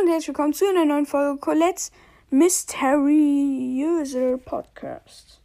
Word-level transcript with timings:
Und 0.00 0.08
herzlich 0.08 0.28
willkommen 0.28 0.54
zu 0.54 0.66
einer 0.66 0.86
neuen 0.86 1.04
Folge 1.04 1.38
Colettes 1.40 1.90
Mysteriöse 2.30 4.38
Podcast. 4.38 5.42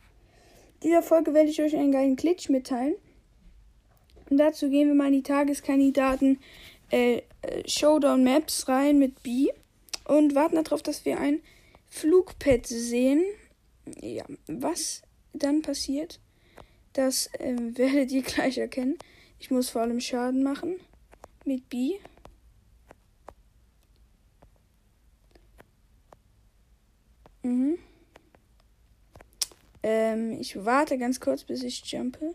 In 0.76 0.90
dieser 0.90 1.02
Folge 1.02 1.34
werde 1.34 1.50
ich 1.50 1.62
euch 1.62 1.76
einen 1.76 1.92
geilen 1.92 2.16
Glitch 2.16 2.48
mitteilen. 2.48 2.96
Und 4.30 4.38
dazu 4.38 4.70
gehen 4.70 4.88
wir 4.88 4.96
mal 4.96 5.08
in 5.08 5.14
die 5.14 5.24
Tageskandidaten 5.24 6.40
äh, 6.90 7.24
äh 7.42 7.68
Showdown 7.68 8.24
Maps 8.24 8.70
rein 8.70 8.98
mit 8.98 9.24
B 9.24 9.50
und 10.06 10.36
warten 10.36 10.64
darauf, 10.64 10.82
dass 10.82 11.04
wir 11.04 11.20
ein 11.20 11.42
Flugpad 11.90 12.66
sehen. 12.66 13.26
Ja, 14.00 14.24
was 14.48 15.02
dann 15.34 15.64
passiert, 15.64 16.22
das 16.94 17.28
äh, 17.40 17.58
werdet 17.78 18.12
ihr 18.12 18.22
gleich 18.22 18.58
erkennen. 18.58 18.98
Ich 19.38 19.52
muss 19.52 19.70
vor 19.70 19.82
allem 19.82 20.00
Schaden 20.00 20.44
machen 20.44 20.80
mit 21.44 21.68
B. 21.70 21.96
Mhm. 27.46 27.78
Ähm, 29.84 30.42
ich 30.42 30.66
warte 30.66 30.98
ganz 30.98 31.20
kurz, 31.20 31.44
bis 31.44 31.62
ich 31.62 31.86
jumpe. 31.86 32.34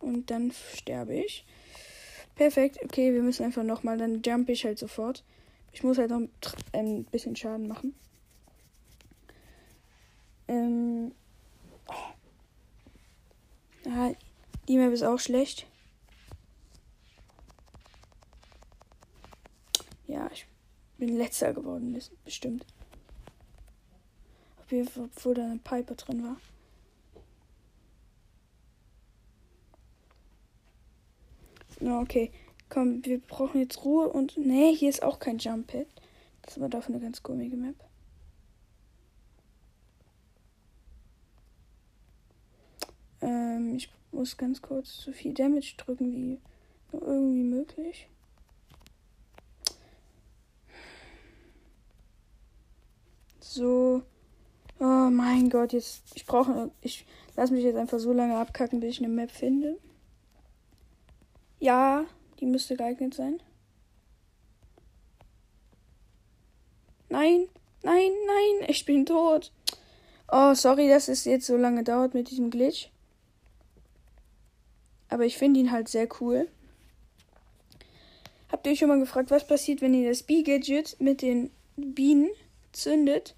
Und 0.00 0.30
dann 0.30 0.52
sterbe 0.74 1.14
ich. 1.14 1.46
Perfekt. 2.34 2.78
Okay, 2.84 3.14
wir 3.14 3.22
müssen 3.22 3.44
einfach 3.44 3.62
nochmal. 3.62 3.96
Dann 3.96 4.20
jump 4.20 4.50
ich 4.50 4.66
halt 4.66 4.78
sofort. 4.78 5.24
Ich 5.72 5.82
muss 5.82 5.96
halt 5.96 6.10
noch 6.10 6.28
ein 6.72 7.04
bisschen 7.04 7.36
Schaden 7.36 7.68
machen. 7.68 7.94
Ähm. 10.46 11.12
Ah, 13.86 14.10
die 14.68 14.76
Map 14.76 14.92
ist 14.92 15.02
auch 15.02 15.18
schlecht. 15.18 15.66
Ja, 20.06 20.28
ich 20.34 20.46
bin 20.98 21.16
letzter 21.16 21.54
geworden, 21.54 21.98
bestimmt 22.26 22.66
obwohl 24.70 25.34
da 25.34 25.44
eine 25.44 25.58
Piper 25.58 25.94
drin 25.94 26.22
war. 26.24 26.36
No, 31.80 32.00
okay. 32.00 32.30
Komm, 32.68 33.04
wir 33.04 33.20
brauchen 33.20 33.60
jetzt 33.60 33.84
Ruhe 33.84 34.08
und. 34.08 34.36
Nee, 34.36 34.74
hier 34.74 34.90
ist 34.90 35.02
auch 35.02 35.18
kein 35.18 35.38
Jump 35.38 35.68
Pad. 35.68 35.86
Das 36.42 36.52
ist 36.52 36.58
aber 36.58 36.68
dafür 36.68 36.94
eine 36.94 37.02
ganz 37.04 37.22
komische 37.22 37.56
Map. 37.56 37.76
Ähm, 43.20 43.76
ich 43.76 43.90
muss 44.12 44.36
ganz 44.36 44.60
kurz 44.60 45.02
so 45.02 45.12
viel 45.12 45.34
Damage 45.34 45.74
drücken 45.76 46.12
wie 46.12 46.40
nur 46.92 47.02
irgendwie 47.02 47.42
möglich. 47.42 48.08
So. 53.40 54.02
Oh 54.80 55.10
mein 55.10 55.50
Gott, 55.50 55.72
jetzt. 55.72 56.02
Ich 56.14 56.24
brauche. 56.26 56.70
Ich 56.80 57.04
lasse 57.36 57.52
mich 57.52 57.64
jetzt 57.64 57.76
einfach 57.76 57.98
so 57.98 58.12
lange 58.12 58.36
abkacken, 58.36 58.80
bis 58.80 58.90
ich 58.90 58.98
eine 59.04 59.08
Map 59.08 59.30
finde. 59.30 59.78
Ja, 61.58 62.04
die 62.38 62.46
müsste 62.46 62.76
geeignet 62.76 63.14
sein. 63.14 63.40
Nein, 67.08 67.48
nein, 67.82 68.10
nein, 68.26 68.68
ich 68.68 68.84
bin 68.84 69.06
tot. 69.06 69.52
Oh, 70.30 70.54
sorry, 70.54 70.88
dass 70.88 71.08
es 71.08 71.24
jetzt 71.24 71.46
so 71.46 71.56
lange 71.56 71.82
dauert 71.82 72.14
mit 72.14 72.30
diesem 72.30 72.50
Glitch. 72.50 72.90
Aber 75.08 75.24
ich 75.24 75.38
finde 75.38 75.60
ihn 75.60 75.72
halt 75.72 75.88
sehr 75.88 76.06
cool. 76.20 76.48
Habt 78.52 78.66
ihr 78.66 78.72
euch 78.72 78.78
schon 78.78 78.88
mal 78.88 79.00
gefragt, 79.00 79.30
was 79.30 79.46
passiert, 79.46 79.80
wenn 79.80 79.94
ihr 79.94 80.08
das 80.08 80.22
Bee-Gadget 80.22 81.00
mit 81.00 81.22
den 81.22 81.50
Bienen 81.76 82.28
zündet? 82.72 83.34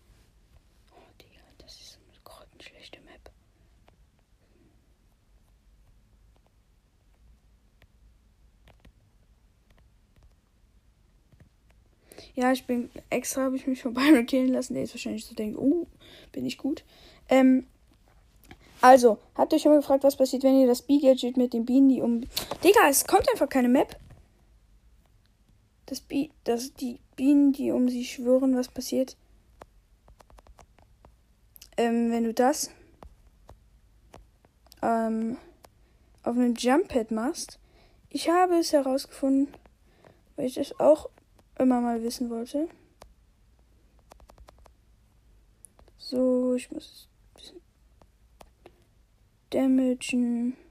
Ja, 12.34 12.52
ich 12.52 12.66
bin 12.66 12.90
extra, 13.10 13.42
habe 13.42 13.56
ich 13.56 13.66
mich 13.66 13.82
von 13.82 13.94
Byron 13.94 14.26
killen 14.26 14.48
lassen. 14.48 14.74
Der 14.74 14.84
ist 14.84 14.94
wahrscheinlich 14.94 15.24
so 15.24 15.34
denkt, 15.34 15.58
oh, 15.58 15.86
bin 16.32 16.46
ich 16.46 16.58
gut. 16.58 16.84
Ähm, 17.28 17.66
also, 18.80 19.18
habt 19.34 19.52
ihr 19.52 19.58
schon 19.58 19.72
mal 19.72 19.80
gefragt, 19.80 20.04
was 20.04 20.16
passiert, 20.16 20.42
wenn 20.42 20.58
ihr 20.58 20.66
das 20.66 20.82
B-Gadget 20.82 21.36
mit 21.36 21.52
den 21.52 21.66
Bienen, 21.66 21.88
die 21.88 22.00
um. 22.00 22.22
Digga, 22.64 22.88
es 22.88 23.06
kommt 23.06 23.28
einfach 23.30 23.48
keine 23.48 23.68
Map. 23.68 23.96
Das 25.86 26.00
B, 26.00 26.30
das, 26.44 26.72
die 26.74 26.98
Bienen, 27.16 27.52
die 27.52 27.72
um 27.72 27.88
sie 27.88 28.04
schwören, 28.04 28.56
was 28.56 28.68
passiert. 28.68 29.16
Ähm, 31.76 32.10
wenn 32.10 32.24
du 32.24 32.32
das 32.32 32.70
ähm, 34.82 35.36
auf 36.22 36.36
einem 36.36 36.54
Jump 36.54 36.88
Pad 36.88 37.10
machst. 37.10 37.58
Ich 38.08 38.28
habe 38.28 38.58
es 38.58 38.72
herausgefunden, 38.72 39.48
weil 40.36 40.46
ich 40.46 40.54
das 40.54 40.78
auch 40.80 41.08
immer 41.60 41.80
mal 41.80 42.02
wissen 42.02 42.30
wollte. 42.30 42.68
So, 45.98 46.54
ich 46.54 46.70
muss 46.70 47.08
damagen. 49.50 50.56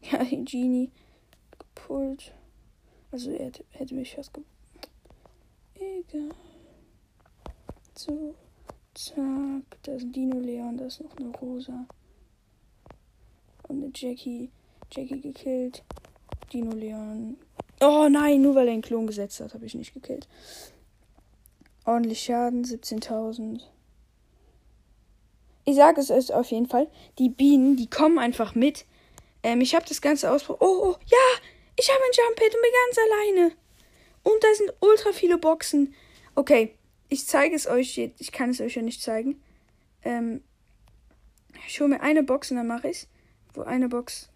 Ja, 0.00 0.22
die 0.22 0.44
Genie 0.44 0.92
gepult. 1.58 2.32
Also 3.10 3.32
er 3.32 3.50
hätte 3.70 3.94
mich 3.94 4.14
fast 4.14 4.32
ge 4.32 4.44
Egal. 5.74 6.30
So, 7.96 8.36
zack. 8.94 9.64
Da 9.82 9.92
ist 9.92 10.04
ein 10.04 10.12
Dino 10.12 10.38
Leon, 10.38 10.76
da 10.76 10.86
ist 10.86 11.00
noch 11.00 11.16
eine 11.16 11.30
Rosa. 11.30 11.86
Und 13.66 13.82
eine 13.82 13.92
Jackie. 13.92 14.50
Jackie 14.92 15.20
gekillt. 15.20 15.82
Dino 16.52 16.72
Leon 16.72 17.36
Oh 17.80 18.08
nein, 18.10 18.42
nur 18.42 18.54
weil 18.54 18.66
er 18.66 18.72
einen 18.72 18.82
Klon 18.82 19.06
gesetzt 19.06 19.40
hat, 19.40 19.54
habe 19.54 19.66
ich 19.66 19.74
nicht 19.74 19.94
gekillt. 19.94 20.28
Ordentlich 21.84 22.20
Schaden, 22.20 22.64
17.000. 22.64 23.60
Ich 25.64 25.76
sage 25.76 26.00
es 26.00 26.10
euch 26.10 26.32
auf 26.32 26.50
jeden 26.50 26.66
Fall. 26.66 26.88
Die 27.18 27.28
Bienen, 27.28 27.76
die 27.76 27.88
kommen 27.88 28.18
einfach 28.18 28.54
mit. 28.54 28.84
Ähm, 29.42 29.60
ich 29.60 29.74
habe 29.74 29.84
das 29.86 30.00
Ganze 30.00 30.30
ausprobiert. 30.30 30.62
Oh, 30.62 30.90
oh, 30.90 30.96
ja, 31.06 31.42
ich 31.76 31.88
habe 31.88 32.00
ein 32.02 32.10
Jump 32.12 32.36
Pad 32.36 32.54
und 32.54 32.62
bin 32.62 32.72
ganz 32.86 32.98
alleine. 32.98 33.52
Und 34.24 34.42
da 34.42 34.48
sind 34.54 34.72
ultra 34.80 35.12
viele 35.12 35.38
Boxen. 35.38 35.94
Okay, 36.34 36.74
ich 37.08 37.26
zeige 37.26 37.54
es 37.54 37.66
euch. 37.66 37.96
jetzt. 37.96 38.20
Ich 38.20 38.32
kann 38.32 38.50
es 38.50 38.60
euch 38.60 38.74
ja 38.74 38.82
nicht 38.82 39.00
zeigen. 39.00 39.42
Ähm, 40.02 40.42
ich 41.66 41.80
hole 41.80 41.90
mir 41.90 42.00
eine 42.00 42.22
Box 42.22 42.50
und 42.50 42.56
dann 42.56 42.66
mache 42.66 42.88
ich. 42.88 43.06
Wo 43.54 43.62
eine 43.62 43.88
Box, 43.88 44.30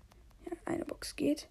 ja, 0.47 0.57
eine 0.65 0.85
Box 0.85 1.17
geht. 1.17 1.49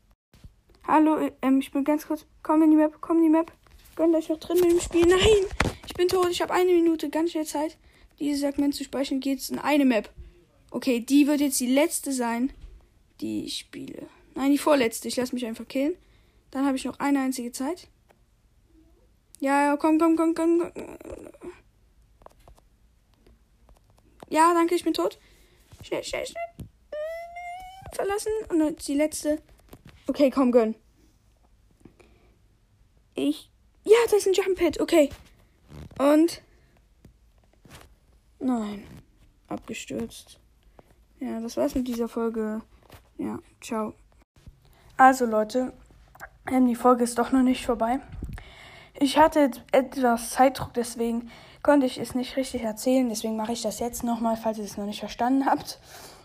Hallo, 0.91 1.25
ähm, 1.41 1.59
ich 1.62 1.72
bin 1.72 1.85
ganz 1.85 2.06
kurz. 2.06 2.25
Komm 2.44 2.63
in 2.63 2.72
die 2.72 2.75
Map, 2.75 2.97
komm 3.00 3.19
in 3.19 3.24
die 3.24 3.29
Map. 3.29 3.50
Gönnt 3.96 4.13
euch 4.13 4.28
noch 4.28 4.41
drin 4.41 4.59
mit 4.59 4.72
dem 4.72 4.81
Spiel. 4.81 5.06
Nein! 5.07 5.46
Ich 5.88 5.94
bin 5.94 6.09
tot. 6.09 6.28
Ich 6.29 6.41
habe 6.41 6.53
eine 6.53 6.69
Minute 6.74 7.09
ganz 7.09 7.31
schnell 7.31 7.46
Zeit. 7.46 7.78
Dieses 8.19 8.41
Segment 8.41 8.75
zu 8.75 8.84
speichern 8.84 9.22
geht's 9.22 9.50
in 9.50 9.57
eine 9.57 9.85
Map. 9.85 10.09
Okay, 10.69 11.00
die 11.00 11.28
wird 11.28 11.40
jetzt 11.40 11.62
die 11.62 11.74
letzte 11.74 12.12
sein, 12.12 12.51
die 13.22 13.46
ich 13.46 13.59
spiele. 13.59 14.06
Nein, 14.35 14.51
die 14.51 14.57
vorletzte. 14.57 15.07
Ich 15.07 15.16
lasse 15.16 15.34
mich 15.34 15.46
einfach 15.46 15.66
killen. 15.66 15.96
Dann 16.51 16.66
habe 16.66 16.75
ich 16.75 16.84
noch 16.84 17.00
eine 17.00 17.22
einzige 17.22 17.53
Zeit. 17.53 17.88
Ja, 19.40 19.68
ja, 19.68 19.78
komm, 19.78 19.97
komm, 19.97 20.18
komm, 20.18 20.35
komm. 20.35 20.74
Ja, 24.28 24.53
danke, 24.53 24.75
ich 24.75 24.84
bin 24.84 24.94
tot. 24.94 25.18
Schnell, 25.84 26.03
schnell, 26.03 26.25
schnell. 26.25 26.68
Verlassen. 27.94 28.34
Und 28.50 28.59
jetzt 28.59 28.90
die 28.90 28.96
letzte. 28.96 29.41
Okay, 30.07 30.29
komm, 30.29 30.51
gönn. 30.51 30.75
Ich. 33.16 33.50
Ja, 33.84 33.97
das 34.06 34.25
ist 34.25 34.28
ein 34.28 34.34
Jump 34.34 34.57
Pit. 34.57 34.79
Okay. 34.79 35.09
Und. 35.98 36.42
Nein. 38.39 38.83
Abgestürzt. 39.48 40.39
Ja, 41.19 41.39
das 41.39 41.57
war's 41.57 41.75
mit 41.75 41.88
dieser 41.88 42.07
Folge. 42.07 42.62
Ja, 43.18 43.39
ciao. 43.62 43.94
Also, 44.98 45.25
Leute. 45.25 45.74
Ähm, 46.51 46.68
die 46.68 46.75
Folge 46.75 47.04
ist 47.04 47.18
doch 47.18 47.31
noch 47.31 47.44
nicht 47.44 47.65
vorbei. 47.65 48.00
Ich 49.00 49.18
hatte 49.18 49.51
etwas 49.71 50.31
Zeitdruck, 50.31 50.74
deswegen 50.74 51.30
konnte 51.63 51.86
ich 51.86 51.97
es 52.00 52.15
nicht 52.15 52.36
richtig 52.38 52.63
erzählen. 52.63 53.09
Deswegen 53.09 53.36
mache 53.36 53.54
ich 53.54 53.62
das 53.62 53.80
jetzt 53.80 54.04
nochmal, 54.04 54.38
falls 54.38 54.57
ihr 54.57 54.63
es 54.63 54.77
noch 54.77 54.86
nicht 54.86 55.00
verstanden 55.00 55.45
habt. 55.45 55.80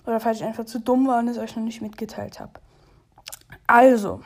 Oder 0.07 0.21
falls 0.21 0.39
ich 0.39 0.45
einfach 0.45 0.65
zu 0.65 0.81
dumm 0.81 1.07
war 1.07 1.19
und 1.19 1.29
es 1.29 1.39
euch 1.39 1.57
noch 1.57 1.63
nicht 1.63 1.83
mitgeteilt 1.83 2.41
habe. 2.41 2.53
Also, 3.67 4.21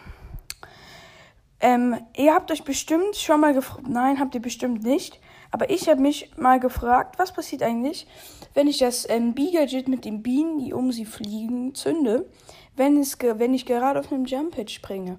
ähm, 1.61 1.97
ihr 2.17 2.35
habt 2.35 2.51
euch 2.51 2.65
bestimmt 2.65 3.17
schon 3.17 3.41
mal 3.41 3.55
gefragt, 3.55 3.87
nein, 3.87 4.19
habt 4.19 4.35
ihr 4.35 4.43
bestimmt 4.43 4.83
nicht, 4.83 5.21
aber 5.51 5.71
ich 5.71 5.89
habe 5.89 6.01
mich 6.01 6.31
mal 6.37 6.61
gefragt, 6.61 7.19
was 7.19 7.33
passiert 7.33 7.63
eigentlich, 7.63 8.07
wenn 8.55 8.67
ich 8.67 8.79
das 8.79 9.09
ähm, 9.09 9.35
B-Gadget 9.35 9.89
mit 9.89 10.05
den 10.05 10.23
Bienen, 10.23 10.59
die 10.59 10.73
um 10.73 10.93
sie 10.93 11.05
fliegen, 11.05 11.75
zünde, 11.75 12.31
wenn, 12.77 12.99
es 12.99 13.19
wenn 13.21 13.55
ich 13.55 13.67
gerade 13.67 14.01
auf 14.01 14.11
einem 14.11 14.25
Jump-Pad 14.25 14.71
springe. 14.71 15.19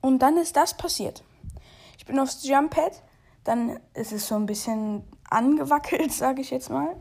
Und 0.00 0.20
dann 0.20 0.36
ist 0.36 0.56
das 0.56 0.76
passiert. 0.76 1.24
Ich 1.98 2.06
bin 2.06 2.20
aufs 2.20 2.46
Jump 2.46 2.70
Pad, 2.70 3.02
dann 3.42 3.80
ist 3.94 4.12
es 4.12 4.28
so 4.28 4.36
ein 4.36 4.46
bisschen 4.46 5.02
angewackelt, 5.28 6.12
sage 6.12 6.40
ich 6.40 6.50
jetzt 6.50 6.70
mal. 6.70 6.94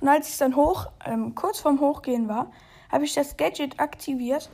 Und 0.00 0.08
als 0.08 0.30
ich 0.30 0.38
dann 0.38 0.56
hoch, 0.56 0.86
ähm, 1.04 1.34
kurz 1.34 1.60
vorm 1.60 1.80
Hochgehen 1.80 2.28
war, 2.28 2.50
habe 2.90 3.04
ich 3.04 3.12
das 3.12 3.36
Gadget 3.36 3.78
aktiviert 3.78 4.50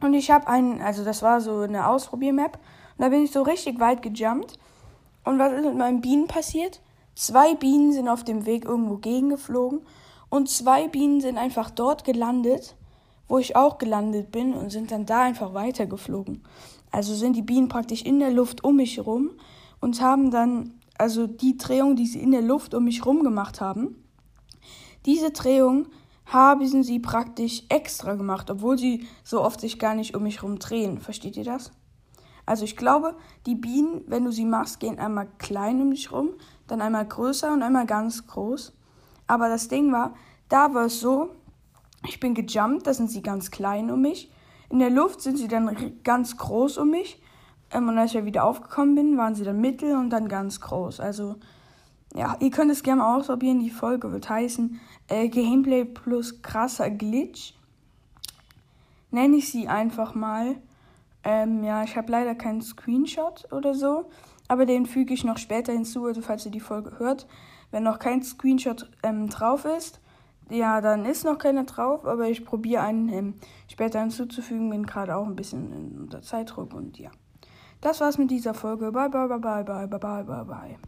und 0.00 0.14
ich 0.14 0.30
habe 0.30 0.46
einen, 0.48 0.80
also 0.80 1.04
das 1.04 1.22
war 1.22 1.40
so 1.40 1.60
eine 1.60 1.88
Ausprobiermap 1.88 2.58
und 2.96 3.02
da 3.02 3.08
bin 3.08 3.24
ich 3.24 3.32
so 3.32 3.42
richtig 3.42 3.80
weit 3.80 4.02
gejumpt. 4.02 4.58
Und 5.24 5.38
was 5.38 5.52
ist 5.52 5.64
mit 5.64 5.76
meinen 5.76 6.00
Bienen 6.00 6.26
passiert? 6.26 6.80
Zwei 7.14 7.54
Bienen 7.54 7.92
sind 7.92 8.08
auf 8.08 8.24
dem 8.24 8.46
Weg 8.46 8.64
irgendwo 8.64 8.96
gegengeflogen 8.96 9.80
und 10.30 10.48
zwei 10.48 10.88
Bienen 10.88 11.20
sind 11.20 11.36
einfach 11.36 11.70
dort 11.70 12.04
gelandet, 12.04 12.76
wo 13.26 13.38
ich 13.38 13.56
auch 13.56 13.78
gelandet 13.78 14.30
bin 14.30 14.54
und 14.54 14.70
sind 14.70 14.90
dann 14.90 15.04
da 15.04 15.22
einfach 15.22 15.52
weitergeflogen. 15.52 16.44
Also 16.90 17.14
sind 17.14 17.34
die 17.34 17.42
Bienen 17.42 17.68
praktisch 17.68 18.02
in 18.02 18.20
der 18.20 18.30
Luft 18.30 18.64
um 18.64 18.76
mich 18.76 18.96
herum 18.96 19.32
und 19.80 20.00
haben 20.00 20.30
dann, 20.30 20.80
also 20.96 21.26
die 21.26 21.58
Drehung, 21.58 21.96
die 21.96 22.06
sie 22.06 22.20
in 22.20 22.30
der 22.30 22.42
Luft 22.42 22.72
um 22.72 22.84
mich 22.84 23.00
herum 23.00 23.22
gemacht 23.22 23.60
haben, 23.60 24.02
diese 25.06 25.30
Drehung 25.30 25.88
haben 26.28 26.82
sie 26.82 26.98
praktisch 26.98 27.64
extra 27.68 28.14
gemacht, 28.14 28.50
obwohl 28.50 28.78
sie 28.78 29.06
so 29.24 29.42
oft 29.42 29.60
sich 29.60 29.78
gar 29.78 29.94
nicht 29.94 30.14
um 30.14 30.22
mich 30.22 30.36
herum 30.36 30.58
drehen. 30.58 31.00
Versteht 31.00 31.36
ihr 31.36 31.44
das? 31.44 31.72
Also 32.46 32.64
ich 32.64 32.76
glaube, 32.76 33.14
die 33.46 33.54
Bienen, 33.54 34.02
wenn 34.06 34.24
du 34.24 34.32
sie 34.32 34.44
machst, 34.44 34.80
gehen 34.80 34.98
einmal 34.98 35.28
klein 35.38 35.82
um 35.82 35.90
dich 35.90 36.12
rum, 36.12 36.30
dann 36.66 36.80
einmal 36.80 37.06
größer 37.06 37.52
und 37.52 37.62
einmal 37.62 37.86
ganz 37.86 38.26
groß. 38.26 38.72
Aber 39.26 39.48
das 39.48 39.68
Ding 39.68 39.92
war, 39.92 40.14
da 40.48 40.72
war 40.72 40.86
es 40.86 41.00
so, 41.00 41.30
ich 42.06 42.20
bin 42.20 42.34
gejumpt, 42.34 42.86
da 42.86 42.94
sind 42.94 43.10
sie 43.10 43.22
ganz 43.22 43.50
klein 43.50 43.90
um 43.90 44.00
mich. 44.00 44.32
In 44.70 44.78
der 44.78 44.90
Luft 44.90 45.20
sind 45.20 45.36
sie 45.36 45.48
dann 45.48 46.00
ganz 46.04 46.36
groß 46.36 46.78
um 46.78 46.90
mich. 46.90 47.20
Ähm, 47.70 47.88
und 47.88 47.98
als 47.98 48.14
ich 48.14 48.24
wieder 48.24 48.44
aufgekommen 48.44 48.94
bin, 48.94 49.16
waren 49.18 49.34
sie 49.34 49.44
dann 49.44 49.60
mittel 49.60 49.96
und 49.96 50.10
dann 50.10 50.28
ganz 50.28 50.60
groß. 50.60 51.00
Also, 51.00 51.36
ja, 52.14 52.36
ihr 52.40 52.50
könnt 52.50 52.70
es 52.70 52.82
gerne 52.82 53.02
mal 53.02 53.16
ausprobieren. 53.16 53.60
Die 53.60 53.70
Folge 53.70 54.12
wird 54.12 54.28
heißen 54.28 54.80
äh, 55.08 55.28
Gameplay 55.28 55.84
plus 55.84 56.42
krasser 56.42 56.90
Glitch. 56.90 57.54
Nenne 59.10 59.36
ich 59.36 59.50
sie 59.50 59.68
einfach 59.68 60.14
mal. 60.14 60.56
Ähm, 61.24 61.64
ja, 61.64 61.82
ich 61.84 61.96
habe 61.96 62.10
leider 62.10 62.34
keinen 62.34 62.62
Screenshot 62.62 63.52
oder 63.52 63.74
so, 63.74 64.10
aber 64.46 64.66
den 64.66 64.86
füge 64.86 65.12
ich 65.12 65.24
noch 65.24 65.38
später 65.38 65.72
hinzu, 65.72 66.06
also 66.06 66.22
falls 66.22 66.46
ihr 66.46 66.52
die 66.52 66.60
Folge 66.60 66.98
hört. 66.98 67.26
Wenn 67.70 67.82
noch 67.82 67.98
kein 67.98 68.22
Screenshot 68.22 68.88
ähm, 69.02 69.28
drauf 69.28 69.64
ist, 69.64 70.00
ja, 70.48 70.80
dann 70.80 71.04
ist 71.04 71.24
noch 71.24 71.36
keiner 71.36 71.64
drauf, 71.64 72.06
aber 72.06 72.28
ich 72.30 72.44
probiere 72.44 72.82
einen 72.82 73.08
ähm, 73.10 73.34
später 73.70 74.00
hinzuzufügen. 74.00 74.70
Bin 74.70 74.86
gerade 74.86 75.16
auch 75.16 75.26
ein 75.26 75.36
bisschen 75.36 75.98
unter 76.00 76.22
Zeitdruck 76.22 76.72
und 76.72 76.98
ja. 76.98 77.10
Das 77.80 78.00
war's 78.00 78.18
mit 78.18 78.30
dieser 78.30 78.54
Folge. 78.54 78.90
Bye, 78.90 79.10
bye, 79.10 79.28
bye, 79.28 79.38
bye, 79.38 79.64
bye, 79.64 79.86
bye, 79.86 80.24
bye, 80.24 80.44
bye. 80.44 80.78